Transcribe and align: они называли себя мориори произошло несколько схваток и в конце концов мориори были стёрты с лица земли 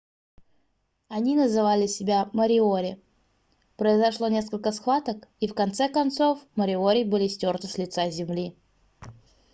они 1.09 1.35
называли 1.35 1.85
себя 1.85 2.27
мориори 2.33 2.99
произошло 3.77 4.29
несколько 4.29 4.71
схваток 4.71 5.27
и 5.39 5.47
в 5.47 5.53
конце 5.53 5.89
концов 5.89 6.39
мориори 6.55 7.03
были 7.03 7.27
стёрты 7.27 7.67
с 7.67 7.77
лица 7.77 8.09
земли 8.09 8.57